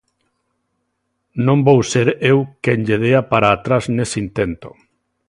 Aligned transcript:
Non 1.45 1.57
vou 1.67 1.79
ser 1.91 2.07
eu 2.31 2.37
quen 2.63 2.79
lle 2.87 2.97
dea 3.03 3.21
para 3.31 3.47
atrás 3.55 3.83
nese 3.95 4.17
intento. 4.25 4.69